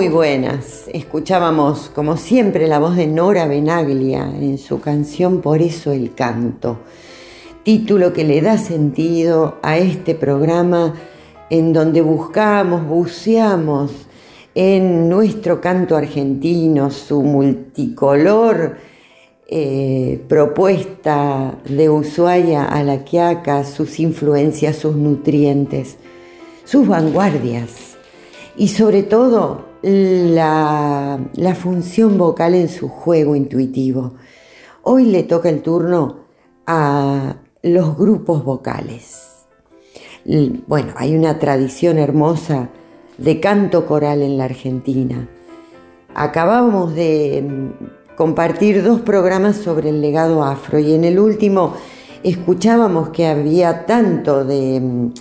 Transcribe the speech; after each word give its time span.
Muy 0.00 0.08
buenas. 0.08 0.88
Escuchábamos, 0.94 1.90
como 1.94 2.16
siempre, 2.16 2.66
la 2.66 2.78
voz 2.78 2.96
de 2.96 3.06
Nora 3.06 3.46
Benaglia 3.46 4.32
en 4.34 4.56
su 4.56 4.80
canción 4.80 5.42
Por 5.42 5.60
eso 5.60 5.92
el 5.92 6.14
canto, 6.14 6.78
título 7.64 8.14
que 8.14 8.24
le 8.24 8.40
da 8.40 8.56
sentido 8.56 9.58
a 9.60 9.76
este 9.76 10.14
programa 10.14 10.94
en 11.50 11.74
donde 11.74 12.00
buscamos, 12.00 12.86
buceamos 12.86 13.92
en 14.54 15.10
nuestro 15.10 15.60
canto 15.60 15.98
argentino, 15.98 16.90
su 16.90 17.20
multicolor 17.20 18.78
eh, 19.48 20.24
propuesta 20.28 21.58
de 21.68 21.90
Ushuaia 21.90 22.64
a 22.64 22.82
la 22.84 23.04
Quiaca, 23.04 23.64
sus 23.64 24.00
influencias, 24.00 24.76
sus 24.76 24.96
nutrientes, 24.96 25.98
sus 26.64 26.88
vanguardias 26.88 27.98
y 28.56 28.68
sobre 28.68 29.02
todo 29.02 29.68
la, 29.82 31.18
función 31.54 32.18
vocal 32.18 32.54
en 32.54 32.68
su 32.68 32.88
juego 32.88 33.36
intuitivo. 33.36 34.14
Hoy 34.82 35.06
le 35.06 35.22
toca 35.22 35.48
el 35.48 35.62
turno 35.62 36.20
a 36.66 37.36
los 37.62 37.96
grupos 37.96 38.44
vocales. 38.44 39.46
Bueno, 40.66 40.92
hay 40.96 41.16
una 41.16 41.38
tradición 41.38 41.98
hermosa 41.98 42.68
de 43.18 43.40
canto 43.40 43.86
coral 43.86 44.22
en 44.22 44.38
la 44.38 44.44
Argentina. 44.44 45.28
Acabamos 46.14 46.94
de 46.94 47.44
mm, 47.46 48.16
compartir 48.16 48.82
dos 48.82 49.00
programas 49.00 49.56
sobre 49.56 49.90
el 49.90 50.00
legado 50.00 50.42
afro 50.42 50.78
y 50.78 50.94
en 50.94 51.04
el 51.04 51.18
último 51.18 51.74
escuchábamos 52.22 53.10
que 53.10 53.26
había 53.26 53.86
tanto 53.86 54.44
de 54.44 54.80
mm, 54.80 55.12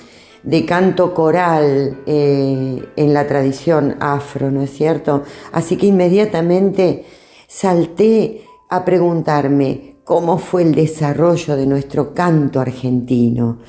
de 0.44 0.66
canto 0.66 1.14
coral 1.14 2.00
eh, 2.06 2.84
en 2.96 3.14
la 3.14 3.28
tradición 3.28 3.98
afro, 4.00 4.52
¿no 4.52 4.62
es 4.62 4.72
cierto? 4.72 5.24
Así 5.52 5.76
que 5.76 5.88
inmediatamente 5.88 7.06
salté 7.48 8.44
a 8.70 8.86
preguntarme 8.86 9.98
cómo 10.04 10.38
fue 10.38 10.64
el 10.64 10.76
desarrollo 10.76 11.56
de 11.56 11.66
nuestro 11.66 12.14
canto 12.14 12.60
argentino 12.60 13.60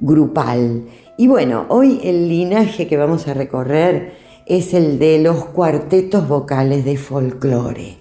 grupal. 0.00 0.86
Y 1.18 1.28
bueno, 1.28 1.66
hoy 1.68 2.00
el 2.02 2.28
linaje 2.28 2.88
que 2.88 2.96
vamos 2.96 3.28
a 3.28 3.34
recorrer 3.34 4.14
es 4.46 4.74
el 4.74 4.98
de 4.98 5.18
los 5.20 5.44
cuartetos 5.46 6.26
vocales 6.26 6.84
de 6.84 6.96
folclore. 6.96 7.98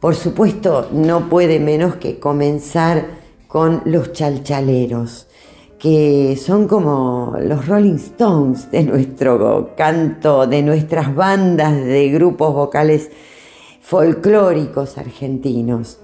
Por 0.00 0.16
supuesto, 0.16 0.88
no 0.92 1.28
puede 1.28 1.60
menos 1.60 1.96
que 1.96 2.18
comenzar 2.18 3.06
con 3.46 3.82
los 3.84 4.12
chalchaleros 4.12 5.28
que 5.82 6.38
son 6.40 6.66
como 6.68 7.34
los 7.40 7.66
Rolling 7.66 7.96
Stones 7.96 8.70
de 8.70 8.84
nuestro 8.84 9.72
canto, 9.76 10.46
de 10.46 10.62
nuestras 10.62 11.12
bandas 11.12 11.74
de 11.74 12.08
grupos 12.10 12.54
vocales 12.54 13.10
folclóricos 13.80 14.96
argentinos. 14.96 15.98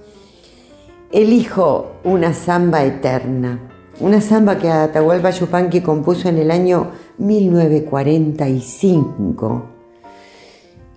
Elijo 1.13 1.93
una 2.03 2.33
samba 2.33 2.83
eterna, 2.83 3.69
una 4.01 4.19
samba 4.19 4.57
que 4.57 4.69
Atahualpa 4.69 5.29
Yupanqui 5.29 5.79
compuso 5.79 6.27
en 6.27 6.39
el 6.39 6.51
año 6.51 6.91
1945 7.17 9.63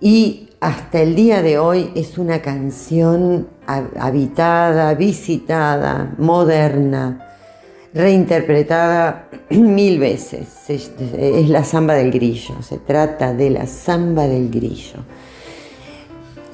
y 0.01 0.49
hasta 0.59 0.99
el 0.99 1.15
día 1.15 1.41
de 1.41 1.57
hoy 1.57 1.89
es 1.95 2.17
una 2.17 2.41
canción 2.41 3.47
habitada, 3.65 4.93
visitada, 4.93 6.13
moderna, 6.17 7.22
reinterpretada 7.93 9.29
mil 9.49 9.99
veces. 9.99 10.69
Es 10.69 11.49
la 11.49 11.63
samba 11.63 11.95
del 11.95 12.11
grillo, 12.11 12.61
se 12.61 12.77
trata 12.77 13.33
de 13.33 13.49
la 13.49 13.67
samba 13.67 14.27
del 14.27 14.49
grillo. 14.49 14.99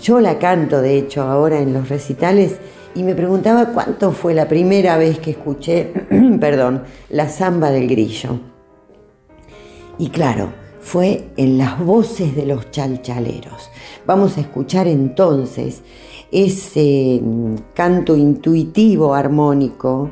Yo 0.01 0.19
la 0.19 0.39
canto, 0.39 0.81
de 0.81 0.97
hecho, 0.97 1.23
ahora 1.23 1.59
en 1.59 1.73
los 1.73 1.89
recitales 1.89 2.57
y 2.95 3.03
me 3.03 3.15
preguntaba 3.15 3.67
cuánto 3.67 4.11
fue 4.11 4.33
la 4.33 4.47
primera 4.47 4.97
vez 4.97 5.19
que 5.19 5.31
escuché, 5.31 5.91
perdón, 6.39 6.83
la 7.09 7.29
samba 7.29 7.71
del 7.71 7.87
grillo. 7.87 8.39
Y 9.97 10.09
claro, 10.09 10.53
fue 10.79 11.29
en 11.35 11.57
las 11.57 11.79
voces 11.79 12.35
de 12.35 12.45
los 12.45 12.71
chalchaleros. 12.71 13.69
Vamos 14.05 14.37
a 14.37 14.41
escuchar 14.41 14.87
entonces 14.87 15.83
ese 16.31 17.19
mm, 17.21 17.55
canto 17.73 18.15
intuitivo 18.15 19.13
armónico 19.13 20.09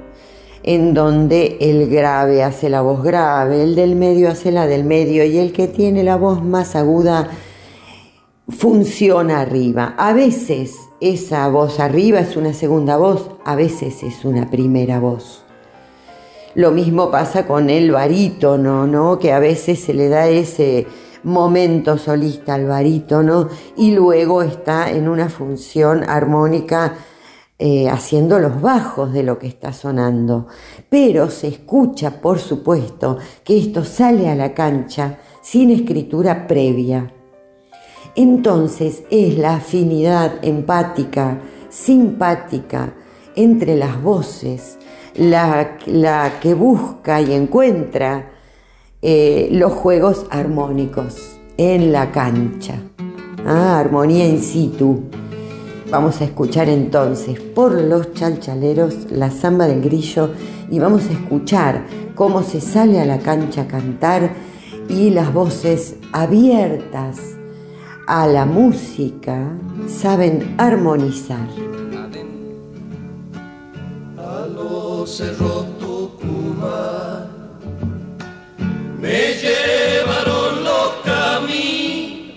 en 0.68 0.94
donde 0.94 1.58
el 1.62 1.90
grave 1.90 2.44
hace 2.44 2.70
la 2.70 2.82
voz 2.82 3.02
grave, 3.02 3.64
el 3.64 3.74
del 3.74 3.96
medio 3.96 4.30
hace 4.30 4.52
la 4.52 4.68
del 4.68 4.84
medio 4.84 5.24
y 5.24 5.38
el 5.38 5.54
que 5.54 5.70
tiene 5.70 6.04
la 6.04 6.18
voz 6.18 6.44
más 6.44 6.76
aguda 6.76 7.30
funciona 8.50 9.40
arriba. 9.40 9.96
A 9.98 10.12
veces 10.12 10.76
esa 11.00 11.48
voz 11.48 11.80
arriba 11.80 12.20
es 12.20 12.36
una 12.36 12.54
segunda 12.54 12.98
voz, 12.98 13.30
a 13.46 13.56
veces 13.56 14.04
es 14.04 14.26
una 14.26 14.50
primera 14.50 15.00
voz. 15.00 15.46
Lo 16.54 16.72
mismo 16.72 17.12
pasa 17.12 17.48
con 17.48 17.70
el 17.70 17.92
barítono, 17.92 18.86
¿no? 18.88 19.20
Que 19.20 19.32
a 19.32 19.40
veces 19.40 19.80
se 19.80 19.94
le 19.94 20.10
da 20.10 20.28
ese 20.28 20.86
momento 21.24 21.98
solista 21.98 22.56
al 22.56 22.66
barítono 22.66 23.48
y 23.78 23.92
luego 23.92 24.42
está 24.42 24.92
en 24.92 25.08
una 25.08 25.30
función 25.30 26.04
armónica 26.04 26.96
eh, 27.60 27.90
haciendo 27.90 28.38
los 28.38 28.62
bajos 28.62 29.12
de 29.14 29.24
lo 29.24 29.40
que 29.40 29.48
está 29.48 29.74
sonando, 29.74 30.46
pero 30.90 31.32
se 31.32 31.48
escucha, 31.48 32.22
por 32.22 32.38
supuesto, 32.38 33.18
que 33.44 33.58
esto 33.58 33.84
sale 33.84 34.30
a 34.30 34.36
la 34.36 34.54
cancha 34.54 35.18
sin 35.42 35.72
escritura 35.72 36.46
previa. 36.46 37.12
Entonces 38.16 39.04
es 39.10 39.40
la 39.40 39.56
afinidad 39.56 40.36
empática, 40.44 41.40
simpática 41.70 42.94
entre 43.36 43.76
las 43.76 44.04
voces, 44.04 44.78
la, 45.16 45.78
que 46.40 46.54
busca 46.54 47.22
y 47.22 47.34
encuentra 47.34 48.34
eh, 49.02 49.50
los 49.52 49.74
juegos 49.74 50.28
armónicos 50.30 51.40
en 51.58 51.92
la 51.92 52.12
cancha. 52.12 52.80
Ah, 53.46 53.80
armonía 53.80 54.28
in 54.28 54.42
situ. 54.42 55.27
Vamos 55.90 56.20
a 56.20 56.26
escuchar 56.26 56.68
entonces 56.68 57.40
por 57.40 57.72
los 57.72 58.14
chalchaleros 58.14 59.10
la 59.10 59.32
samba 59.32 59.68
del 59.68 59.82
grillo 59.82 60.32
y 60.70 60.80
vamos 60.80 61.06
a 61.08 61.14
escuchar 61.14 61.86
cómo 62.14 62.44
se 62.44 62.60
sale 62.60 63.00
a 63.00 63.06
la 63.06 63.20
cancha 63.20 63.62
a 63.62 63.68
cantar 63.68 64.34
y 64.90 65.12
las 65.12 65.34
voces 65.34 65.96
abiertas 66.12 67.20
a 68.06 68.28
la 68.28 68.46
música 68.46 69.50
saben 69.88 70.56
armonizar. 70.58 71.48
Me 79.00 79.34
llevaron 79.36 80.64
los 80.64 80.90
caminos 81.06 82.34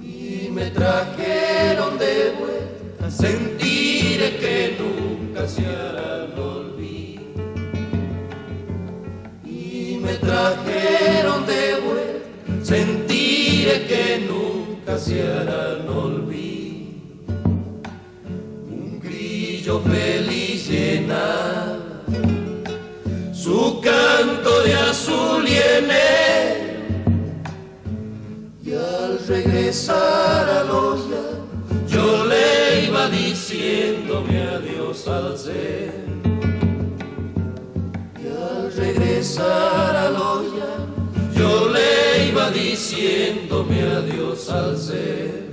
y 0.00 0.50
me 0.52 0.70
traje 0.70 1.33
sentiré 3.24 4.28
que 4.42 4.76
nunca 4.80 5.48
se 5.48 5.64
hará 5.64 6.08
el 6.24 6.38
olvido. 6.38 7.22
Y 9.44 9.98
me 10.04 10.14
trajeron 10.26 11.40
de 11.52 11.64
vuelta, 11.86 12.64
sentiré 12.72 13.76
que 13.90 14.06
nunca 14.30 14.98
se 14.98 15.22
hará 15.22 15.60
el 15.76 15.88
olvido. 15.88 17.14
Un 18.78 19.00
grillo 19.02 19.80
feliz 19.80 20.68
llena 20.68 21.78
su 23.32 23.80
canto 23.80 24.52
de 24.64 24.74
azul 24.74 25.42
y 25.48 25.56
enero. 25.78 26.64
Y 28.66 28.72
al 28.72 29.18
regresar 29.26 30.48
a 30.58 30.64
los 30.64 30.93
Y 38.22 38.26
al 38.28 38.72
regresar 38.72 39.96
a 39.96 40.10
olla, 40.10 40.72
yo 41.34 41.68
le 41.68 42.28
iba 42.28 42.50
diciéndome 42.50 43.82
adiós 43.82 44.50
al 44.50 44.78
ser. 44.78 45.44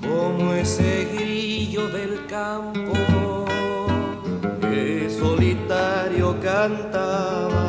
Como 0.00 0.52
ese 0.54 1.08
grillo 1.14 1.88
del 1.88 2.26
campo 2.26 2.92
que 4.60 5.08
solitario 5.10 6.36
cantaba, 6.40 7.68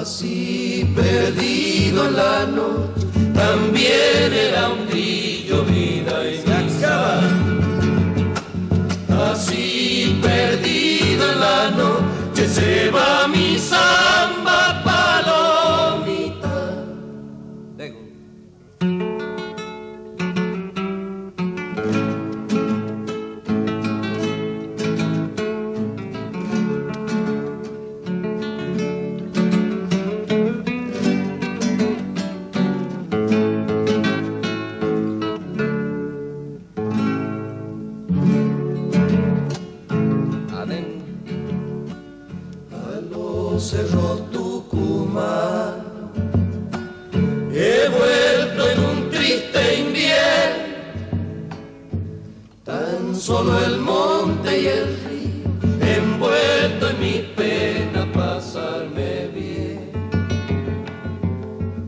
así 0.00 0.92
perdido 0.94 2.06
en 2.06 2.16
la 2.16 2.46
noche, 2.46 3.06
también 3.34 4.32
era 4.32 4.68
un 4.68 4.86
grillo 4.88 5.35
solo 53.26 53.58
el 53.58 53.78
monte 53.78 54.62
y 54.62 54.66
el 54.68 54.86
río, 55.04 55.50
envuelto 55.96 56.90
en 56.90 57.00
mi 57.00 57.16
pena 57.34 58.06
pasarme 58.12 59.26
bien. 59.34 59.90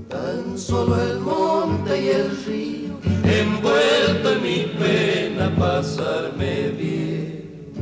Tan 0.08 0.58
solo 0.58 1.00
el 1.00 1.20
monte 1.20 1.93
y 2.02 2.08
el 2.08 2.31
río, 2.44 2.94
envuelto 3.23 4.32
en 4.32 4.43
mi 4.43 4.61
pena 4.81 5.55
pasarme 5.56 6.70
bien. 6.70 7.73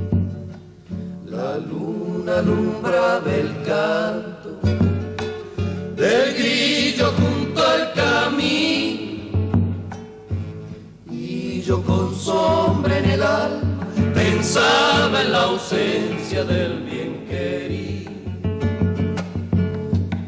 La 1.25 1.57
luna 1.57 2.41
alumbraba 2.41 3.23
el 3.43 3.51
canto 3.65 4.06
pensaba 14.15 15.23
en 15.23 15.33
la 15.33 15.43
ausencia 15.43 16.45
del 16.45 16.83
bien 16.83 17.27
querido 17.29 18.13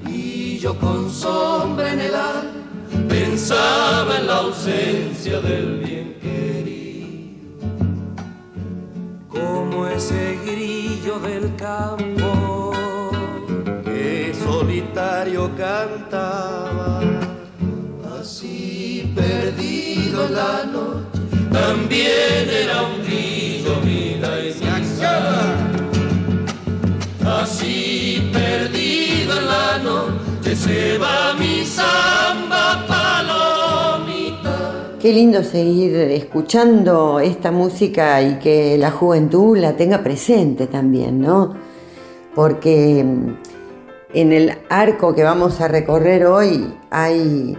y 0.06 0.58
yo 0.58 0.78
con 0.78 1.10
sombra 1.10 1.92
en 1.92 2.00
el 2.00 2.14
alma 2.14 3.08
pensaba 3.08 4.18
en 4.18 4.26
la 4.26 4.36
ausencia 4.38 5.40
del 5.40 5.78
bien 5.78 6.16
querido 6.20 6.28
como 9.28 9.86
ese 9.86 10.38
grillo 10.44 11.18
del 11.20 11.54
campo 11.56 12.72
que 13.84 14.34
solitario 14.44 15.50
cantaba. 15.56 17.00
Así 18.20 19.12
perdido 19.14 20.26
en 20.26 20.34
la 20.34 20.64
noche, 20.64 21.07
también 21.60 22.48
era 22.48 22.82
un 22.82 23.02
grillo 23.04 23.80
vida 23.80 24.30
y. 24.40 24.52
Así 27.24 28.30
perdido 28.32 29.38
en 29.38 29.46
la 29.46 29.78
noche 29.78 30.56
se 30.56 30.98
va 30.98 31.34
mi 31.38 31.64
samba 31.64 32.84
palomita. 32.88 34.54
Qué 35.00 35.12
lindo 35.12 35.42
seguir 35.42 35.94
escuchando 35.96 37.20
esta 37.20 37.50
música 37.50 38.22
y 38.22 38.38
que 38.38 38.78
la 38.78 38.90
juventud 38.90 39.58
la 39.58 39.76
tenga 39.76 40.02
presente 40.02 40.66
también, 40.66 41.20
¿no? 41.20 41.54
Porque 42.34 43.04
mm, 43.04 43.36
en 44.14 44.32
el 44.32 44.52
arco 44.70 45.14
que 45.14 45.22
vamos 45.22 45.60
a 45.60 45.68
recorrer 45.68 46.24
hoy 46.26 46.74
hay 46.90 47.56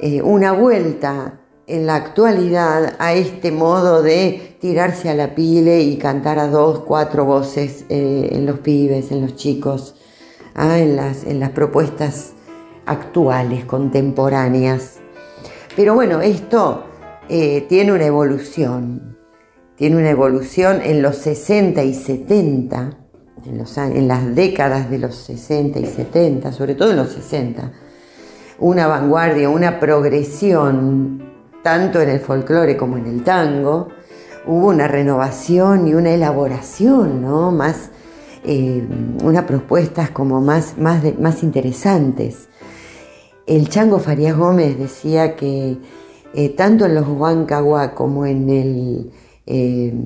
eh, 0.00 0.20
una 0.20 0.52
vuelta 0.52 1.41
en 1.72 1.86
la 1.86 1.94
actualidad 1.94 2.96
a 2.98 3.14
este 3.14 3.50
modo 3.50 4.02
de 4.02 4.56
tirarse 4.60 5.08
a 5.08 5.14
la 5.14 5.34
pile 5.34 5.80
y 5.80 5.96
cantar 5.96 6.38
a 6.38 6.46
dos, 6.46 6.80
cuatro 6.80 7.24
voces 7.24 7.86
eh, 7.88 8.28
en 8.32 8.44
los 8.44 8.58
pibes, 8.58 9.10
en 9.10 9.22
los 9.22 9.36
chicos, 9.36 9.94
ah, 10.54 10.78
en, 10.78 10.96
las, 10.96 11.24
en 11.24 11.40
las 11.40 11.48
propuestas 11.50 12.34
actuales, 12.84 13.64
contemporáneas. 13.64 14.98
Pero 15.74 15.94
bueno, 15.94 16.20
esto 16.20 16.84
eh, 17.30 17.64
tiene 17.70 17.92
una 17.92 18.04
evolución, 18.04 19.16
tiene 19.74 19.96
una 19.96 20.10
evolución 20.10 20.82
en 20.82 21.00
los 21.00 21.16
60 21.16 21.82
y 21.84 21.94
70, 21.94 22.98
en, 23.46 23.56
los, 23.56 23.78
en 23.78 24.08
las 24.08 24.34
décadas 24.34 24.90
de 24.90 24.98
los 24.98 25.14
60 25.14 25.80
y 25.80 25.86
70, 25.86 26.52
sobre 26.52 26.74
todo 26.74 26.90
en 26.90 26.98
los 26.98 27.12
60, 27.12 27.72
una 28.58 28.86
vanguardia, 28.86 29.48
una 29.48 29.80
progresión, 29.80 31.31
tanto 31.62 32.00
en 32.00 32.10
el 32.10 32.20
folclore 32.20 32.76
como 32.76 32.96
en 32.96 33.06
el 33.06 33.24
tango, 33.24 33.88
hubo 34.46 34.68
una 34.68 34.88
renovación 34.88 35.86
y 35.88 35.94
una 35.94 36.10
elaboración, 36.10 37.22
¿no? 37.22 37.50
Más, 37.52 37.90
eh, 38.44 38.86
unas 39.22 39.44
propuestas 39.44 40.10
como 40.10 40.40
más, 40.40 40.76
más, 40.78 41.02
más 41.18 41.42
interesantes. 41.42 42.48
El 43.46 43.68
chango 43.68 43.98
Farías 43.98 44.36
Gómez 44.36 44.78
decía 44.78 45.36
que 45.36 45.78
tanto 46.56 46.86
en 46.86 46.94
los 46.94 47.06
Huancagua 47.06 47.94
como 47.94 48.24
en 48.24 48.48
el 48.48 49.12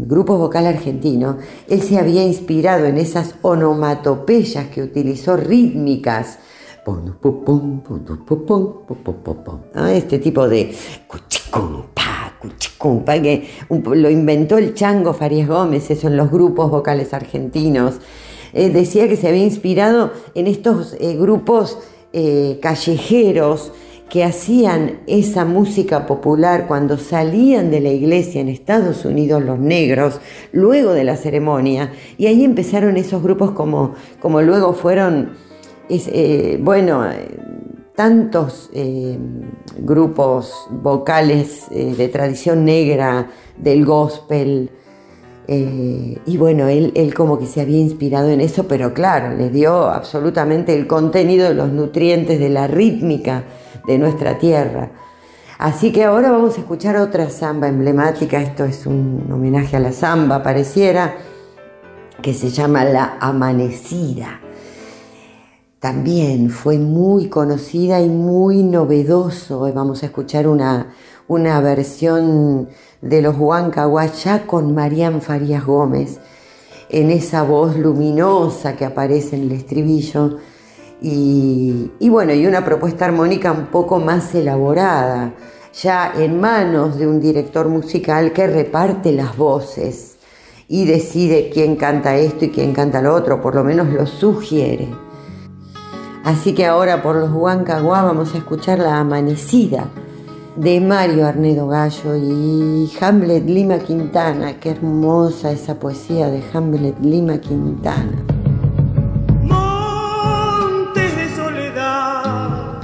grupo 0.07 0.39
vocal 0.39 0.67
argentino, 0.67 1.39
él 1.69 1.83
se 1.83 1.99
había 1.99 2.25
inspirado 2.25 2.87
en 2.87 2.97
esas 2.97 3.35
onomatopeyas 3.43 4.69
que 4.69 4.83
utilizó 4.83 5.37
rítmicas. 5.37 6.39
Este 9.89 10.19
tipo 10.19 10.49
de 10.49 10.75
cuchicum, 11.51 11.83
pa, 11.95 12.33
cuchicum, 12.41 13.05
pa, 13.05 13.21
que 13.21 13.49
lo 13.69 14.11
inventó 14.11 14.59
el 14.59 14.75
Chango 14.75 15.13
Farías 15.13 15.49
Gómez, 15.49 15.91
eso 15.91 16.09
en 16.09 16.17
los 16.17 16.31
grupos 16.31 16.71
vocales 16.71 17.15
argentinos. 17.15 18.01
Eh, 18.53 18.71
decía 18.71 19.09
que 19.09 19.17
se 19.17 19.29
había 19.29 19.45
inspirado 19.45 20.13
en 20.35 20.47
estos 20.47 20.97
eh, 21.01 21.17
grupos 21.17 21.79
eh, 22.13 22.59
callejeros 22.63 23.73
que 24.09 24.25
hacían 24.25 25.01
esa 25.09 25.45
música 25.45 26.07
popular 26.07 26.67
cuando 26.69 26.97
salían 26.97 27.71
de 27.71 27.81
la 27.81 27.91
iglesia 27.91 28.41
en 28.41 28.49
Estados 28.49 29.05
Unidos 29.05 29.43
los 29.43 29.59
negros, 29.59 30.21
luego 30.53 30.93
de 30.93 31.03
la 31.03 31.17
ceremonia, 31.17 31.93
y 32.17 32.27
ahí 32.27 32.45
empezaron 32.45 32.97
esos 32.97 33.21
grupos 33.21 33.51
como, 33.51 33.95
como 34.21 34.43
luego 34.43 34.75
fueron, 34.75 35.33
bueno, 36.61 37.05
tantos 37.97 38.71
eh, 38.75 39.19
grupos 39.79 40.69
vocales 40.71 41.67
eh, 41.71 41.95
de 41.97 42.09
tradición 42.09 42.65
negra, 42.65 43.29
del 43.57 43.85
gospel, 43.85 44.71
eh, 45.49 46.19
y 46.27 46.37
bueno, 46.37 46.67
él, 46.67 46.93
él 46.97 47.15
como 47.15 47.39
que 47.39 47.47
se 47.47 47.61
había 47.61 47.79
inspirado 47.79 48.29
en 48.29 48.41
eso, 48.41 48.67
pero 48.67 48.93
claro, 48.93 49.37
le 49.37 49.49
dio 49.49 49.89
absolutamente 49.89 50.77
el 50.77 50.87
contenido 50.87 51.53
los 51.55 51.71
nutrientes 51.71 52.39
de 52.39 52.51
la 52.51 52.67
rítmica 52.67 53.45
de 53.87 53.99
nuestra 53.99 54.39
tierra. 54.39 54.91
Así 55.59 55.93
que 55.93 56.05
ahora 56.05 56.31
vamos 56.31 56.57
a 56.59 56.61
escuchar 56.61 56.97
otra 56.97 57.31
samba 57.31 57.69
emblemática, 57.69 58.41
esto 58.41 58.65
es 58.65 58.87
un 58.87 59.27
homenaje 59.33 59.77
a 59.77 59.81
la 59.81 59.93
samba, 59.93 60.43
pareciera, 60.43 61.17
que 62.21 62.35
se 62.35 62.51
llama 62.51 62.85
La 62.85 63.17
Amanecida. 63.21 64.41
También 65.87 66.51
fue 66.51 66.79
muy 66.79 67.29
conocida 67.29 68.01
y 68.01 68.09
muy 68.09 68.65
novedoso. 68.65 69.73
Vamos 69.73 70.03
a 70.03 70.07
escuchar 70.07 70.49
una, 70.49 70.89
una 71.29 71.61
versión 71.61 72.69
de 73.01 73.23
los 73.23 73.39
Huancahuachá 73.39 74.49
con 74.49 74.75
Marían 74.75 75.23
Farías 75.23 75.65
Gómez, 75.65 76.19
en 76.89 77.13
esa 77.13 77.45
voz 77.45 77.77
luminosa 77.77 78.75
que 78.75 78.85
aparece 78.85 79.37
en 79.37 79.43
el 79.43 79.53
estribillo. 79.53 80.39
Y, 81.01 81.93
y 82.01 82.09
bueno, 82.09 82.35
y 82.35 82.49
una 82.49 82.65
propuesta 82.65 83.05
armónica 83.05 83.53
un 83.53 83.67
poco 83.67 84.01
más 84.01 84.35
elaborada, 84.35 85.35
ya 85.81 86.13
en 86.19 86.41
manos 86.41 86.99
de 86.99 87.07
un 87.07 87.21
director 87.21 87.69
musical 87.69 88.33
que 88.33 88.49
reparte 88.49 89.13
las 89.13 89.37
voces 89.37 90.17
y 90.67 90.85
decide 90.85 91.49
quién 91.49 91.77
canta 91.77 92.17
esto 92.17 92.47
y 92.47 92.51
quién 92.51 92.73
canta 92.73 93.01
lo 93.01 93.15
otro, 93.15 93.41
por 93.41 93.55
lo 93.55 93.63
menos 93.63 93.87
lo 93.93 94.05
sugiere. 94.05 95.06
Así 96.27 96.55
que 96.55 96.67
ahora 96.67 97.05
por 97.05 97.15
los 97.15 97.31
Huancaguá 97.31 98.03
vamos 98.03 98.35
a 98.35 98.39
escuchar 98.39 98.81
La 98.81 98.99
Amanecida 98.99 99.85
de 100.57 100.81
Mario 100.81 101.25
Arnedo 101.25 101.69
Gallo 101.69 102.17
y 102.17 102.93
Hamlet 103.01 103.47
Lima 103.47 103.79
Quintana. 103.79 104.59
Qué 104.59 104.71
hermosa 104.71 105.53
esa 105.53 105.79
poesía 105.79 106.27
de 106.27 106.43
Hamlet 106.53 106.97
Lima 107.01 107.39
Quintana. 107.39 108.25
Montes 109.45 111.17
de 111.17 111.37
soledad, 111.37 112.81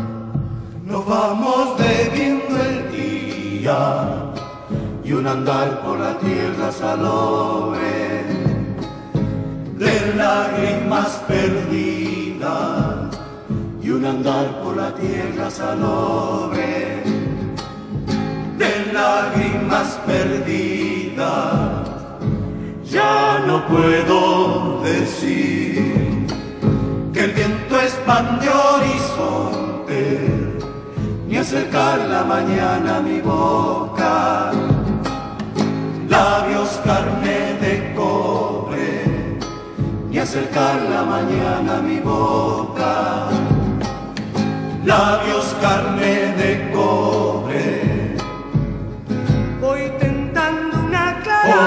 nos 0.85 1.05
vamos 1.05 1.77
bebiendo 1.79 2.57
el 2.57 2.93
día 2.93 4.33
y 5.03 5.15
un 5.15 5.27
andar 5.27 5.83
por 5.83 5.99
la 5.99 6.17
tierra 6.21 6.71
salobre 6.71 8.23
de 9.79 10.15
lágrimas 10.15 11.25
perdidas 11.27 12.82
andar 14.07 14.63
por 14.63 14.77
la 14.77 14.95
tierra 14.95 15.51
salobre 15.51 17.03
de 18.59 18.93
lágrimas 18.93 19.99
perdidas. 20.07 21.89
Ya 22.85 23.43
no 23.47 23.67
puedo 23.67 24.83
decir 24.83 26.27
que 27.13 27.25
el 27.25 27.31
viento 27.33 27.81
expande 27.81 28.49
horizonte, 28.49 30.19
ni 31.27 31.37
acercar 31.37 31.99
la 32.01 32.25
mañana 32.25 32.97
a 32.97 33.01
mi 33.01 33.21
boca, 33.21 34.51
labios 36.09 36.81
carne 36.85 37.57
de 37.61 37.95
cobre, 37.95 39.39
ni 40.11 40.19
acercar 40.19 40.83
la 40.91 41.03
mañana 41.05 41.79
a 41.79 41.83
mi 41.83 41.99
boca, 42.01 43.29
labios 44.85 45.55
carne 45.61 46.33
de 46.37 46.71
cobre. 46.73 48.17
Voy 49.61 49.93
tentando 49.99 50.81
una 50.81 51.21
clara 51.23 51.61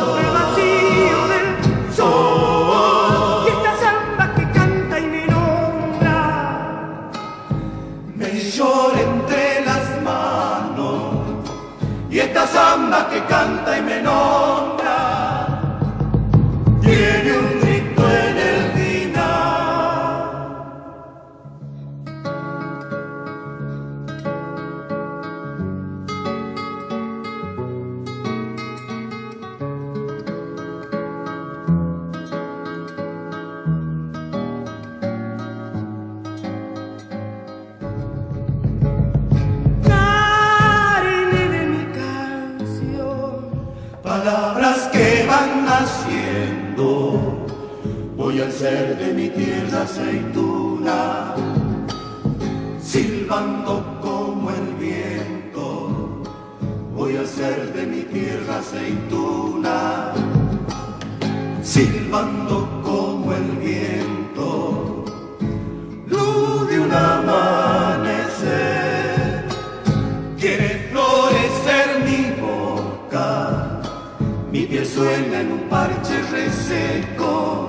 sobre 0.00 0.22
el 0.22 0.32
vacío 0.32 1.18
del 1.32 1.46
sol. 1.94 3.44
Y 3.46 3.48
esta 3.50 3.72
samba 3.84 4.24
que 4.34 4.44
canta 4.52 4.98
y 5.00 5.06
me 5.06 5.26
nombra. 5.26 6.20
Me 8.14 8.30
llora 8.38 9.00
entre 9.00 9.64
las 9.64 10.02
manos. 10.02 11.50
Y 12.10 12.18
esta 12.20 12.46
samba 12.46 13.08
que 13.08 13.24
canta 13.24 13.78
y 13.78 13.82
me 13.82 14.02
nombra 14.02 14.71
silbando 61.82 62.68
como 62.82 63.32
el 63.32 63.50
viento. 63.56 65.04
Luz 66.06 66.68
de 66.68 66.78
un 66.80 66.92
amanecer 66.92 68.44
quiere 70.38 70.88
florecer 70.90 71.86
mi 72.04 72.22
boca, 72.40 73.80
mi 74.52 74.62
piel 74.66 74.86
suena 74.86 75.40
en 75.40 75.52
un 75.52 75.62
parche 75.68 76.22
reseco, 76.30 77.68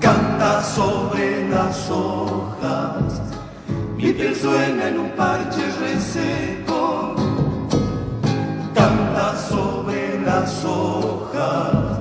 canta 0.00 0.62
sobre 0.62 1.48
las 1.50 1.90
hojas, 1.90 3.20
mi 3.96 4.12
piel 4.12 4.34
suena 4.34 4.88
en 4.88 4.98
un 5.00 5.10
parche 5.10 5.64
reseco, 5.80 7.14
canta 8.74 9.36
sobre 9.36 10.20
las 10.20 10.64
hojas. 10.64 11.95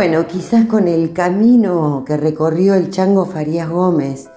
Bueno, 0.00 0.26
quizás 0.26 0.64
con 0.64 0.88
el 0.88 1.12
camino 1.12 2.04
que 2.06 2.16
recorrió 2.16 2.72
el 2.72 2.88
Chango 2.88 3.26
Farías 3.26 3.68
Gómez 3.68 4.30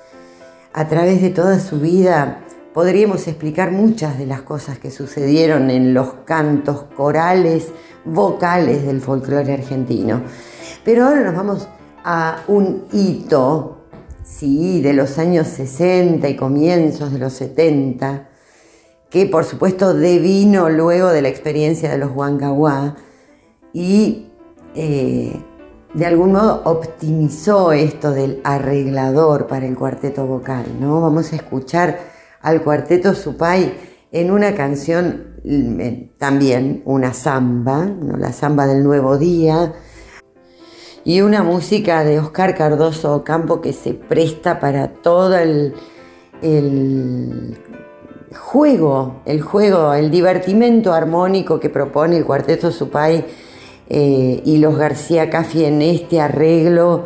a 0.74 0.90
través 0.90 1.22
de 1.22 1.30
toda 1.30 1.58
su 1.58 1.80
vida, 1.80 2.42
podríamos 2.74 3.30
explicar 3.30 3.72
muchas 3.72 4.18
de 4.18 4.26
las 4.26 4.42
cosas 4.42 4.78
que 4.78 4.92
sucedieron 4.92 5.70
en 5.70 5.94
los 5.94 6.16
cantos 6.26 6.84
corales, 6.98 7.72
vocales 8.04 8.86
del 8.86 9.00
folclore 9.00 9.54
argentino. 9.54 10.24
Pero 10.84 11.06
ahora 11.06 11.22
nos 11.22 11.34
vamos 11.34 11.70
a 12.04 12.44
un 12.50 12.84
hito, 12.92 13.86
sí, 14.22 14.82
de 14.82 14.92
los 14.92 15.18
años 15.18 15.48
60 15.48 16.28
y 16.28 16.36
comienzos 16.36 17.14
de 17.14 17.20
los 17.20 17.32
70, 17.32 18.28
que 19.10 19.28
por 19.28 19.46
supuesto 19.46 19.94
devino 19.94 20.70
luego 20.70 21.08
de 21.08 21.22
la 21.22 21.30
experiencia 21.30 21.90
de 21.90 22.00
los 22.00 22.12
Huancahuá 22.12 22.98
y 23.72 24.28
eh, 24.76 25.40
de 25.94 26.06
algún 26.06 26.32
modo 26.32 26.62
optimizó 26.66 27.72
esto 27.72 28.12
del 28.12 28.42
arreglador 28.44 29.48
para 29.48 29.68
el 29.68 29.76
cuarteto 29.76 30.26
vocal, 30.26 30.66
¿no? 30.80 31.02
Vamos 31.02 31.32
a 31.34 31.36
escuchar 31.36 32.00
al 32.42 32.64
cuarteto 32.64 33.14
Supay 33.14 33.74
en 34.12 34.32
una 34.32 34.56
canción 34.56 35.34
eh, 35.46 36.12
también, 36.18 36.82
una 36.86 37.14
samba, 37.14 37.90
la 38.18 38.34
samba 38.34 38.66
del 38.66 38.84
nuevo 38.84 39.18
día, 39.18 39.74
y 41.06 41.22
una 41.22 41.44
música 41.44 42.04
de 42.04 42.20
Oscar 42.20 42.56
Cardoso 42.56 43.14
Ocampo 43.14 43.62
que 43.62 43.74
se 43.74 43.94
presta 43.94 44.60
para 44.60 44.94
todo 44.94 45.38
el, 45.38 45.74
el 46.42 47.58
juego, 48.36 49.22
el 49.26 49.42
juego, 49.42 49.94
el 49.94 50.10
divertimento 50.10 50.94
armónico 50.94 51.60
que 51.60 51.70
propone 51.70 52.18
el 52.18 52.26
cuarteto 52.26 52.72
Supay 52.72 53.26
eh, 53.96 54.42
y 54.44 54.58
los 54.58 54.76
García 54.76 55.30
Caffi 55.30 55.66
en 55.66 55.84
este 55.84 56.20
arreglo 56.20 57.06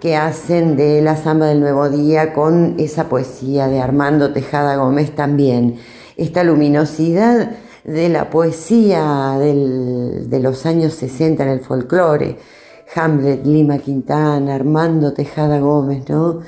que 0.00 0.16
hacen 0.16 0.76
de 0.76 1.00
la 1.00 1.16
samba 1.16 1.46
del 1.46 1.60
nuevo 1.60 1.88
día 1.88 2.34
con 2.34 2.74
esa 2.78 3.08
poesía 3.08 3.68
de 3.68 3.80
Armando 3.80 4.34
Tejada 4.34 4.76
Gómez 4.76 5.16
también. 5.16 5.76
Esta 6.18 6.44
luminosidad 6.44 7.52
de 7.84 8.08
la 8.10 8.28
poesía 8.28 9.38
de 9.38 10.40
los 10.42 10.66
años 10.66 10.92
60 10.92 11.42
en 11.42 11.48
el 11.48 11.60
folclore. 11.60 12.36
Hamlet, 12.94 13.46
Lima 13.46 13.78
Quintana, 13.78 14.56
Armando 14.56 15.14
Tejada 15.14 15.58
Gómez, 15.58 16.06
¿no? 16.10 16.40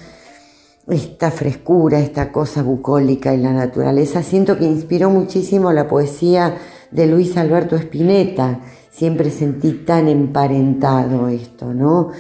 Esta 0.87 1.31
frescura, 1.31 1.99
esta 1.99 2.31
cosa 2.31 2.63
bucólica 2.63 3.33
en 3.33 3.43
la 3.43 3.55
naturaleza. 3.55 4.23
Siento 4.23 4.59
que 4.59 4.67
inspiró 4.67 5.09
muchísimo 5.09 5.73
la 5.73 5.89
poesía 5.89 6.59
de 6.91 7.07
Luis 7.07 7.39
Alberto 7.39 7.75
Spinetta. 7.77 8.61
Siempre 8.99 9.31
sentí 9.31 9.85
tan 9.85 10.09
emparentado 10.09 11.29
esto, 11.29 11.73
¿no? 11.73 12.11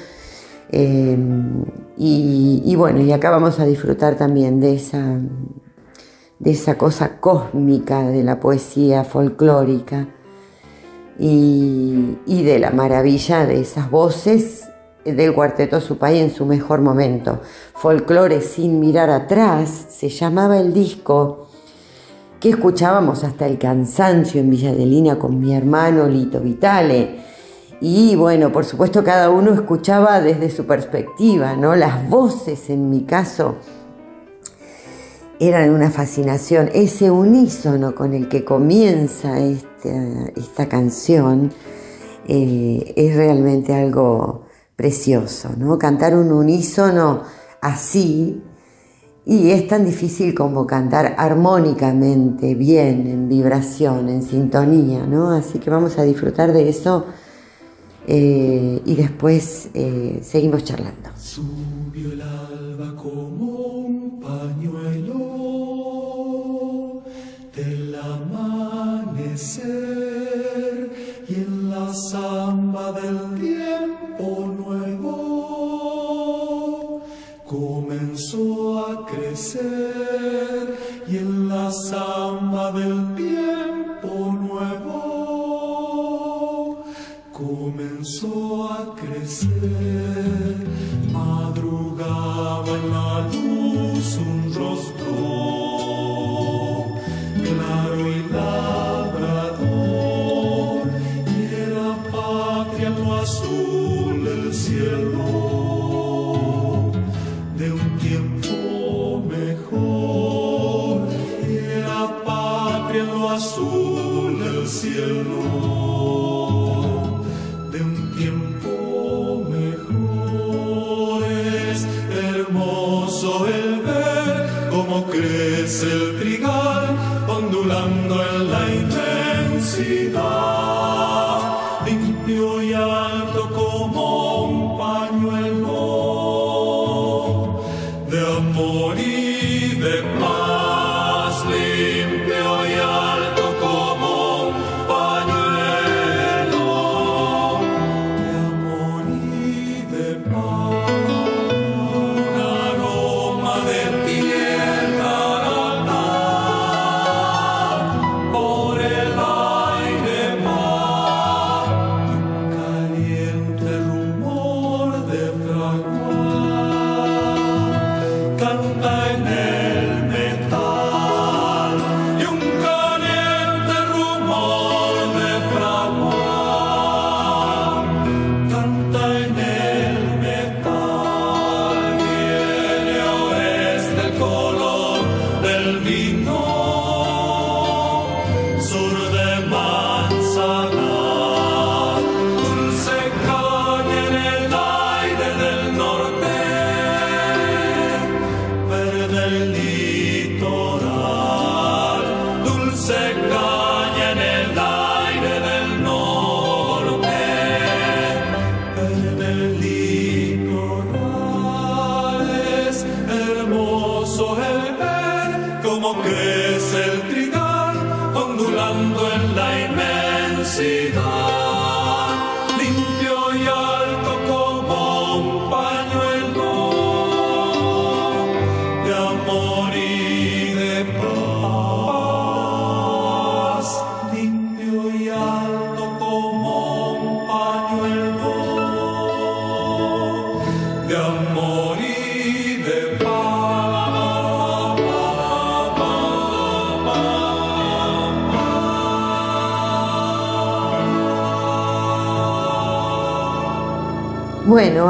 Eh, 0.70 1.18
y, 1.96 2.76
bueno, 2.76 3.00
y 3.00 3.10
acá 3.10 3.30
vamos 3.30 3.58
a 3.58 3.66
disfrutar 3.66 4.14
también 4.14 4.60
de 4.60 4.76
esa, 4.76 5.18
de 6.38 6.50
esa 6.52 6.78
cosa 6.78 7.18
cósmica 7.18 8.02
de 8.08 8.22
la 8.22 8.38
poesía 8.38 9.02
folclórica. 9.02 10.06
y, 11.18 12.18
y 12.26 12.44
de 12.44 12.60
la 12.60 12.70
maravilla 12.70 13.44
de 13.44 13.60
esas 13.60 13.90
voces 13.90 14.68
del 15.04 15.34
cuarteto 15.34 15.80
Supay 15.80 16.20
en 16.20 16.30
su 16.30 16.46
mejor 16.46 16.80
momento. 16.80 17.40
Folclore 17.74 18.40
sin 18.40 18.78
mirar 18.78 19.10
atrás 19.10 19.86
se 19.88 20.10
llamaba 20.10 20.58
el 20.58 20.72
disco 20.72 21.47
que 22.40 22.50
escuchábamos 22.50 23.24
hasta 23.24 23.46
el 23.46 23.58
cansancio 23.58 24.40
en 24.40 24.50
Villa 24.50 24.72
de 24.72 24.86
Lina 24.86 25.18
con 25.18 25.40
mi 25.40 25.54
hermano 25.54 26.06
Lito 26.06 26.40
Vitale. 26.40 27.20
Y 27.80 28.16
bueno, 28.16 28.52
por 28.52 28.64
supuesto 28.64 29.04
cada 29.04 29.30
uno 29.30 29.52
escuchaba 29.52 30.20
desde 30.20 30.50
su 30.50 30.66
perspectiva, 30.66 31.56
¿no? 31.56 31.74
Las 31.76 32.08
voces 32.08 32.70
en 32.70 32.90
mi 32.90 33.02
caso 33.02 33.56
eran 35.40 35.70
una 35.70 35.90
fascinación. 35.90 36.70
Ese 36.74 37.10
unísono 37.10 37.94
con 37.94 38.14
el 38.14 38.28
que 38.28 38.44
comienza 38.44 39.38
esta, 39.38 40.28
esta 40.36 40.68
canción 40.68 41.52
eh, 42.26 42.92
es 42.96 43.16
realmente 43.16 43.74
algo 43.74 44.46
precioso, 44.76 45.50
¿no? 45.56 45.78
Cantar 45.78 46.16
un 46.16 46.32
unísono 46.32 47.22
así 47.60 48.42
y 49.30 49.50
es 49.50 49.68
tan 49.68 49.84
difícil 49.84 50.34
como 50.34 50.66
cantar 50.66 51.14
armónicamente, 51.18 52.54
bien, 52.54 53.06
en 53.06 53.28
vibración, 53.28 54.08
en 54.08 54.22
sintonía, 54.22 55.04
¿no? 55.06 55.32
Así 55.32 55.58
que 55.58 55.68
vamos 55.68 55.98
a 55.98 56.02
disfrutar 56.04 56.50
de 56.54 56.70
eso 56.70 57.04
eh, 58.06 58.80
y 58.86 58.94
después 58.94 59.68
eh, 59.74 60.20
seguimos 60.22 60.64
charlando. 60.64 61.10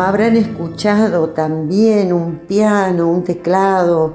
Habrán 0.01 0.37
escuchado 0.37 1.31
también 1.31 2.13
un 2.13 2.39
piano, 2.39 3.09
un 3.09 3.25
teclado. 3.25 4.15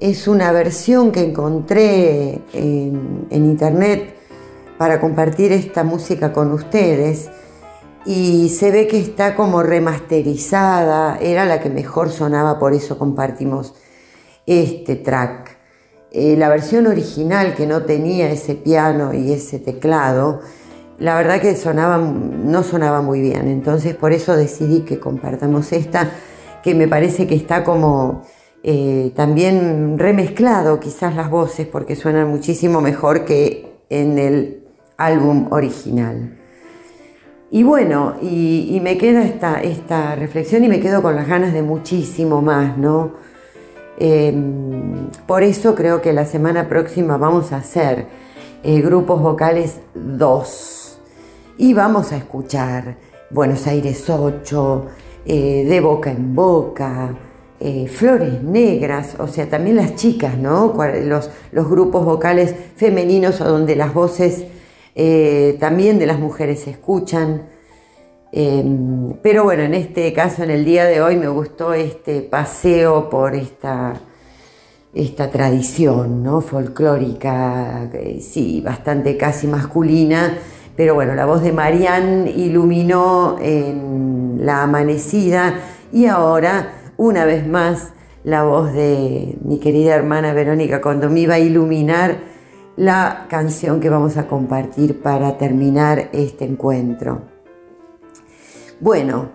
Es 0.00 0.28
una 0.28 0.52
versión 0.52 1.12
que 1.12 1.22
encontré 1.22 2.42
en, 2.52 3.26
en 3.30 3.44
internet 3.44 4.16
para 4.78 5.00
compartir 5.00 5.52
esta 5.52 5.84
música 5.84 6.32
con 6.32 6.52
ustedes 6.52 7.30
y 8.06 8.50
se 8.50 8.70
ve 8.70 8.86
que 8.86 9.00
está 9.00 9.34
como 9.34 9.62
remasterizada, 9.62 11.16
era 11.18 11.46
la 11.46 11.60
que 11.60 11.70
mejor 11.70 12.10
sonaba, 12.10 12.58
por 12.58 12.74
eso 12.74 12.98
compartimos 12.98 13.74
este 14.46 14.96
track. 14.96 15.56
Eh, 16.10 16.36
la 16.36 16.48
versión 16.48 16.86
original 16.86 17.54
que 17.54 17.66
no 17.66 17.82
tenía 17.84 18.30
ese 18.30 18.54
piano 18.54 19.14
y 19.14 19.32
ese 19.32 19.58
teclado, 19.58 20.40
la 20.98 21.16
verdad 21.16 21.40
que 21.40 21.56
sonaba, 21.56 21.98
no 21.98 22.62
sonaba 22.62 23.02
muy 23.02 23.20
bien, 23.20 23.48
entonces 23.48 23.94
por 23.94 24.12
eso 24.12 24.36
decidí 24.36 24.80
que 24.80 25.00
compartamos 25.00 25.72
esta, 25.72 26.10
que 26.62 26.74
me 26.74 26.88
parece 26.88 27.26
que 27.26 27.34
está 27.34 27.64
como 27.64 28.22
eh, 28.62 29.12
también 29.14 29.98
remezclado 29.98 30.80
quizás 30.80 31.14
las 31.14 31.30
voces, 31.30 31.66
porque 31.66 31.96
suenan 31.96 32.28
muchísimo 32.28 32.80
mejor 32.80 33.24
que 33.24 33.74
en 33.90 34.18
el 34.18 34.62
álbum 34.96 35.48
original. 35.50 36.38
Y 37.50 37.62
bueno, 37.62 38.14
y, 38.20 38.80
me 38.82 38.98
queda 38.98 39.22
esta, 39.22 39.60
esta, 39.60 40.16
reflexión 40.16 40.64
y 40.64 40.68
me 40.68 40.80
quedo 40.80 41.02
con 41.02 41.14
las 41.14 41.28
ganas 41.28 41.52
de 41.52 41.62
muchísimo 41.62 42.42
más, 42.42 42.76
¿no? 42.78 43.12
Eh, 43.98 44.34
por 45.26 45.42
eso 45.42 45.74
creo 45.74 46.02
que 46.02 46.12
la 46.12 46.24
semana 46.24 46.68
próxima 46.68 47.16
vamos 47.16 47.52
a 47.52 47.58
hacer 47.58 48.06
eh, 48.64 48.80
grupos 48.80 49.20
vocales 49.20 49.80
2. 49.94 50.98
Y 51.58 51.74
vamos 51.74 52.12
a 52.12 52.16
escuchar 52.16 52.96
Buenos 53.28 53.66
Aires 53.66 54.08
8, 54.08 54.86
eh, 55.26 55.66
De 55.68 55.80
Boca 55.80 56.10
en 56.10 56.34
Boca, 56.34 57.14
eh, 57.60 57.86
Flores 57.88 58.42
Negras, 58.42 59.16
o 59.18 59.28
sea, 59.28 59.50
también 59.50 59.76
las 59.76 59.96
chicas, 59.96 60.38
¿no? 60.38 60.74
Los, 61.02 61.30
los 61.52 61.68
grupos 61.68 62.06
vocales 62.06 62.54
femeninos 62.76 63.38
donde 63.38 63.76
las 63.76 63.92
voces 63.92 64.46
también 65.58 65.98
de 65.98 66.06
las 66.06 66.18
mujeres 66.18 66.60
se 66.60 66.70
escuchan. 66.70 67.48
Em, 68.32 69.12
pero 69.22 69.44
bueno, 69.44 69.62
en 69.62 69.74
este 69.74 70.12
caso, 70.12 70.42
en 70.42 70.50
el 70.50 70.64
día 70.64 70.86
de 70.86 71.02
hoy, 71.02 71.16
me 71.16 71.28
gustó 71.28 71.74
este 71.74 72.22
paseo 72.22 73.10
por 73.10 73.34
esta, 73.34 73.94
esta 74.94 75.30
tradición 75.30 76.22
¿no? 76.22 76.40
folclórica, 76.40 77.90
sí, 78.20 78.60
bastante 78.64 79.16
casi 79.16 79.46
masculina, 79.46 80.38
pero 80.76 80.94
bueno, 80.94 81.14
la 81.14 81.26
voz 81.26 81.42
de 81.42 81.52
Marianne 81.52 82.30
iluminó 82.30 83.36
en 83.40 84.40
la 84.40 84.62
amanecida 84.62 85.60
y 85.92 86.06
ahora, 86.06 86.74
una 86.96 87.24
vez 87.24 87.46
más, 87.46 87.92
la 88.24 88.44
voz 88.44 88.72
de 88.72 89.36
mi 89.44 89.58
querida 89.58 89.94
hermana 89.94 90.32
Verónica 90.32 90.80
Condomí 90.80 91.26
va 91.26 91.34
a 91.34 91.38
iluminar 91.40 92.16
la 92.76 93.26
canción 93.28 93.80
que 93.80 93.90
vamos 93.90 94.16
a 94.16 94.26
compartir 94.26 95.02
para 95.02 95.38
terminar 95.38 96.08
este 96.12 96.44
encuentro. 96.44 97.22
Bueno, 98.80 99.28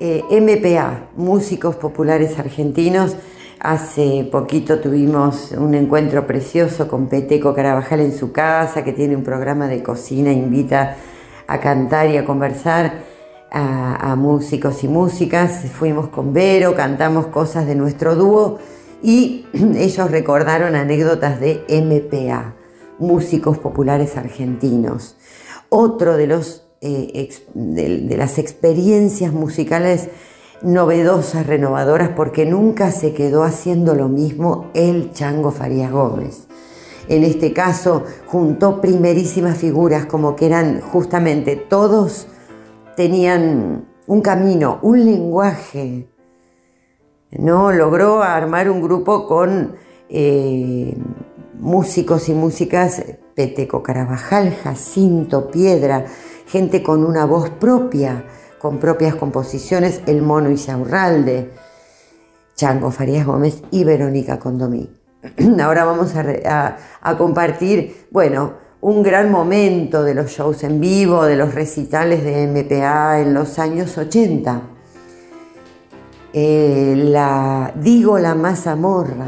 eh, 0.00 0.22
MPA, 0.30 1.10
Músicos 1.16 1.76
Populares 1.76 2.38
Argentinos, 2.38 3.16
Hace 3.64 4.28
poquito 4.32 4.80
tuvimos 4.80 5.52
un 5.52 5.76
encuentro 5.76 6.26
precioso 6.26 6.88
con 6.88 7.06
Peteco 7.06 7.54
Carabajal 7.54 8.00
en 8.00 8.12
su 8.12 8.32
casa, 8.32 8.82
que 8.82 8.92
tiene 8.92 9.14
un 9.14 9.22
programa 9.22 9.68
de 9.68 9.84
cocina, 9.84 10.32
invita 10.32 10.96
a 11.46 11.60
cantar 11.60 12.10
y 12.10 12.16
a 12.16 12.24
conversar 12.24 13.04
a, 13.52 14.16
músicos 14.16 14.82
y 14.82 14.88
músicas. 14.88 15.64
Fuimos 15.70 16.08
con 16.08 16.32
Vero, 16.32 16.74
cantamos 16.74 17.28
cosas 17.28 17.64
de 17.68 17.76
nuestro 17.76 18.16
dúo 18.16 18.58
y 19.00 19.46
ellos 19.52 20.10
recordaron 20.10 20.74
anécdotas 20.74 21.38
de 21.38 21.62
MPA, 21.68 22.56
Músicos 22.98 23.58
Populares 23.58 24.16
Argentinos. 24.16 25.16
Otro 25.68 26.16
de, 26.16 26.26
los, 26.26 26.66
eh, 26.80 27.30
de 27.54 28.16
las 28.16 28.38
experiencias 28.38 29.32
musicales 29.32 30.08
novedosas, 30.62 31.46
renovadoras, 31.46 32.10
porque 32.10 32.46
nunca 32.46 32.90
se 32.90 33.14
quedó 33.14 33.42
haciendo 33.42 33.94
lo 33.94 34.08
mismo 34.08 34.70
el 34.74 35.12
Chango 35.12 35.50
Farías 35.50 35.90
Gómez. 35.90 36.46
En 37.08 37.24
este 37.24 37.52
caso 37.52 38.04
juntó 38.26 38.80
primerísimas 38.80 39.58
figuras 39.58 40.06
como 40.06 40.36
que 40.36 40.46
eran 40.46 40.80
justamente 40.80 41.56
todos 41.56 42.28
tenían 42.96 43.88
un 44.06 44.20
camino, 44.20 44.78
un 44.82 45.04
lenguaje. 45.04 46.08
¿no? 47.30 47.72
Logró 47.72 48.22
armar 48.22 48.70
un 48.70 48.82
grupo 48.82 49.26
con 49.26 49.74
eh, 50.08 50.96
músicos 51.58 52.28
y 52.28 52.34
músicas, 52.34 53.02
Peteco 53.34 53.82
Carabajal, 53.82 54.54
Jacinto, 54.54 55.50
Piedra, 55.50 56.04
gente 56.46 56.82
con 56.82 57.04
una 57.04 57.24
voz 57.24 57.50
propia, 57.50 58.24
con 58.62 58.78
propias 58.78 59.16
composiciones, 59.16 60.02
El 60.06 60.22
Mono 60.22 60.48
y 60.48 60.56
Saurralde, 60.56 61.50
Chango 62.54 62.92
Farías 62.92 63.26
Gómez 63.26 63.60
y 63.72 63.82
Verónica 63.82 64.38
Condomí. 64.38 64.88
Ahora 65.60 65.84
vamos 65.84 66.14
a, 66.14 66.76
compartir, 67.18 68.06
bueno, 68.12 68.52
un 68.80 69.02
gran 69.02 69.32
momento 69.32 70.04
de 70.04 70.14
los 70.14 70.30
shows 70.30 70.62
en 70.62 70.80
vivo, 70.80 71.24
de 71.24 71.34
los 71.34 71.56
recitales 71.56 72.22
de 72.22 72.46
MPA 72.46 73.18
en 73.18 73.34
los 73.34 73.58
años 73.58 73.98
80. 73.98 74.62
Eh, 76.32 76.94
la 76.96 77.72
Digo 77.74 78.18
la 78.20 78.36
mazamorra 78.36 79.26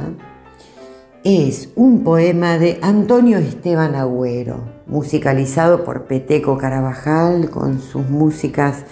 es 1.25 1.71
un 1.75 2.05
poema 2.05 2.57
de 2.59 2.79
Antonio 2.83 3.39
Esteban 3.39 3.97
Agüero, 3.97 4.61
musicalizado 4.87 5.85
por 5.85 6.05
Peteco 6.05 6.57
Carabajal 6.57 7.51
con 7.51 7.81
sus 7.81 8.09
músicas 8.09 8.85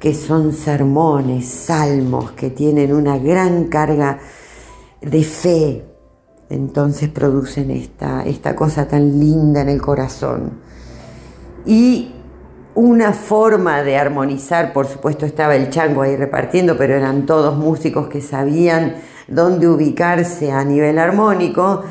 que 0.00 0.14
son 0.14 0.52
sermones, 0.54 1.46
salmos, 1.46 2.32
que 2.32 2.50
tienen 2.50 2.94
una 2.94 3.18
gran 3.18 3.64
carga 3.66 4.18
de 5.02 5.22
fe. 5.22 5.84
Entonces 6.48 7.10
producen 7.10 7.70
esta, 7.70 8.24
esta 8.24 8.56
cosa 8.56 8.88
tan 8.88 9.20
linda 9.20 9.60
en 9.60 9.68
el 9.68 9.80
corazón. 9.80 10.58
Y 11.66 12.14
una 12.74 13.12
forma 13.12 13.82
de 13.82 13.98
armonizar, 13.98 14.72
por 14.72 14.86
supuesto 14.86 15.26
estaba 15.26 15.54
el 15.54 15.68
chango 15.68 16.02
ahí 16.02 16.16
repartiendo, 16.16 16.78
pero 16.78 16.94
eran 16.94 17.26
todos 17.26 17.58
músicos 17.58 18.08
que 18.08 18.22
sabían 18.22 18.96
dónde 19.28 19.68
ubicarse 19.68 20.50
a 20.50 20.64
nivel 20.64 20.98
armónico, 20.98 21.84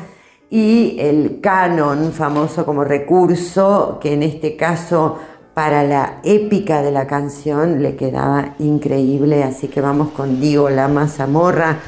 y 0.50 0.96
el 0.98 1.40
canon 1.40 2.10
famoso 2.10 2.66
como 2.66 2.82
recurso, 2.82 3.98
que 4.02 4.14
en 4.14 4.24
este 4.24 4.56
caso 4.56 5.16
para 5.54 5.82
la 5.82 6.20
épica 6.22 6.82
de 6.82 6.90
la 6.90 7.06
canción 7.06 7.82
le 7.82 7.96
quedaba 7.96 8.54
increíble, 8.58 9.42
así 9.42 9.68
que 9.68 9.80
vamos 9.80 10.10
con 10.12 10.40
Diego 10.40 10.70
Lama 10.70 11.08
Zamorra 11.08 11.78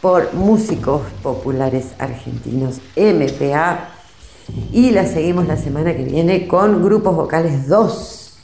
por 0.00 0.34
Músicos 0.34 1.02
Populares 1.22 1.94
Argentinos 1.98 2.80
MPA 2.96 3.88
y 4.72 4.90
la 4.90 5.06
seguimos 5.06 5.46
la 5.46 5.56
semana 5.56 5.96
que 5.96 6.04
viene 6.04 6.46
con 6.46 6.82
Grupos 6.82 7.16
Vocales 7.16 7.68
2. 7.68 8.38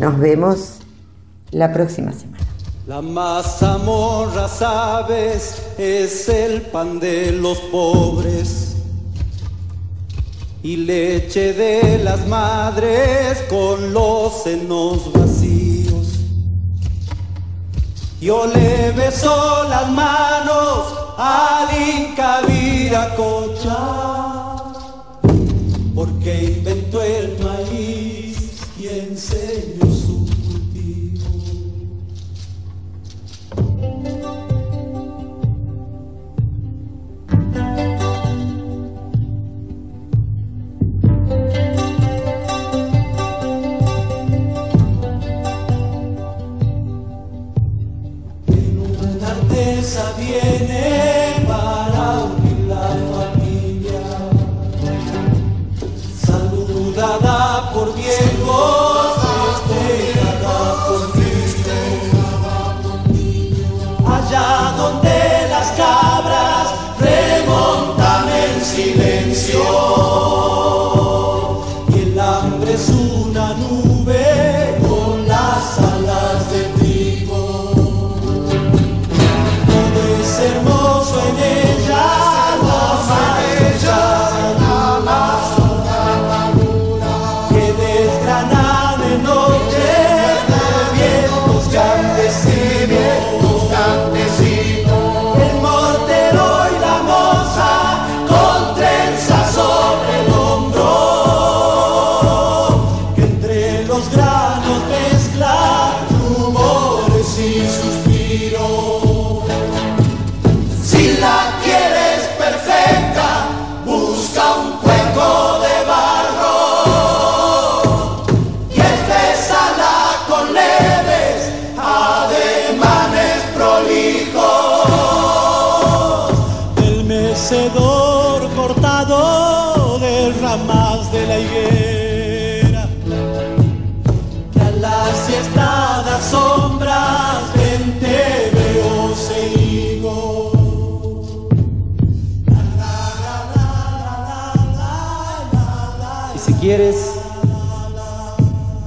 Nos 0.00 0.18
vemos 0.18 0.78
la 1.50 1.72
próxima 1.72 2.12
semana. 2.12 2.44
La 2.86 3.02
mazamorra, 3.02 4.48
sabes, 4.48 5.62
es 5.78 6.28
el 6.28 6.62
pan 6.62 6.98
de 7.00 7.32
los 7.32 7.58
pobres 7.58 8.65
y 10.66 10.76
leche 10.78 11.52
de 11.52 11.98
las 12.02 12.26
madres 12.26 13.44
con 13.48 13.92
los 13.92 14.42
senos 14.42 15.12
vacíos. 15.12 16.08
Yo 18.20 18.48
le 18.48 18.90
beso 18.90 19.68
las 19.68 19.88
manos 19.92 20.92
al 21.16 21.68
Inca 21.70 22.40
Viracocha, 22.48 23.78
porque 25.94 26.56
inventó 26.56 27.00
el 27.00 27.38
maíz 27.44 27.95
viene 50.18 51.15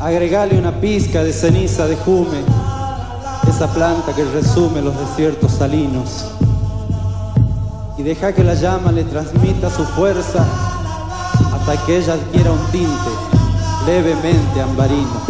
agregale 0.09 0.57
una 0.57 0.71
pizca 0.71 1.23
de 1.23 1.31
ceniza 1.31 1.85
de 1.85 1.95
jume, 1.95 2.39
esa 3.47 3.67
planta 3.67 4.11
que 4.15 4.25
resume 4.25 4.81
los 4.81 4.97
desiertos 4.97 5.51
salinos. 5.51 6.25
Y 7.95 8.01
deja 8.01 8.33
que 8.33 8.43
la 8.43 8.55
llama 8.55 8.91
le 8.91 9.03
transmita 9.03 9.69
su 9.69 9.83
fuerza 9.83 10.43
hasta 11.53 11.85
que 11.85 11.97
ella 11.97 12.13
adquiera 12.13 12.51
un 12.51 12.71
tinte 12.71 13.11
levemente 13.85 14.61
ambarino. 14.61 15.21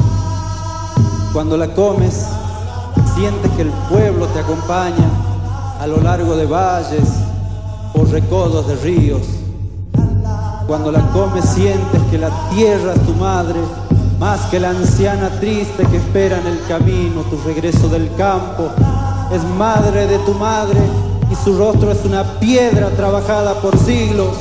Cuando 1.34 1.58
la 1.58 1.68
comes, 1.74 2.26
sientes 3.16 3.52
que 3.58 3.64
el 3.64 3.72
pueblo 3.90 4.28
te 4.28 4.40
acompaña 4.40 5.10
a 5.82 5.88
lo 5.88 6.02
largo 6.02 6.38
de 6.38 6.46
valles 6.46 7.10
o 7.94 8.06
recodos 8.06 8.68
de 8.68 8.76
ríos. 8.78 9.24
Cuando 10.68 10.90
la 10.90 11.02
comes 11.12 11.44
sientes 11.44 12.02
que 12.10 12.18
la 12.18 12.30
tierra 12.52 12.94
es 12.94 13.06
tu 13.06 13.14
madre, 13.16 13.60
más 14.20 14.42
que 14.48 14.60
la 14.60 14.72
anciana 14.72 15.30
triste 15.40 15.86
que 15.86 15.98
espera 15.98 16.38
en 16.40 16.48
el 16.48 16.62
camino 16.68 17.22
tu 17.24 17.38
regreso 17.46 17.88
del 17.88 18.14
campo. 18.16 18.70
Es 19.32 19.44
madre 19.58 20.08
de 20.08 20.20
tu 20.20 20.34
madre 20.34 20.80
y 21.32 21.36
su 21.36 21.58
rostro 21.58 21.92
es 21.92 22.04
una 22.04 22.24
piedra 22.40 22.90
trabajada 22.90 23.54
por 23.62 23.78
siglos. 23.78 24.36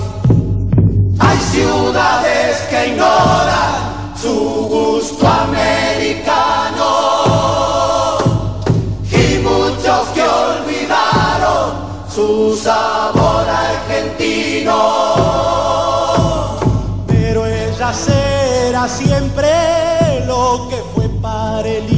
Hay 1.21 1.39
ciudades 1.39 2.59
que 2.69 2.89
ignoran 2.89 4.17
su 4.21 4.67
gusto 4.69 5.29
americano 5.29 6.85
y 9.13 9.39
muchos 9.39 10.09
que 10.13 10.23
olvidaron 10.23 11.89
su 12.13 12.57
sabor 12.57 13.47
argentino. 13.49 14.75
Pero 17.07 17.47
ella 17.47 17.93
será 17.93 18.18
siempre 18.89 19.49
lo 20.27 20.67
que 20.69 20.77
fue 20.95 21.09
para 21.21 21.69
el 21.69 21.98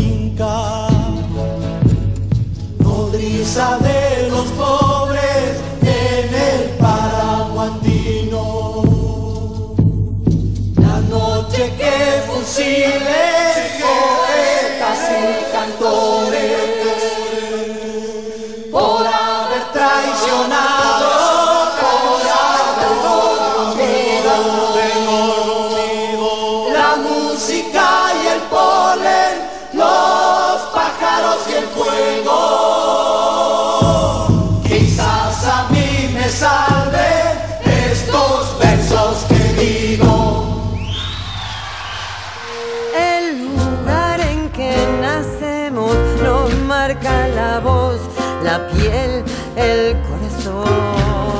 marca 46.70 47.26
la 47.34 47.58
voz, 47.58 48.00
la 48.44 48.68
piel, 48.68 49.24
el 49.56 49.96
corazón. 50.06 51.39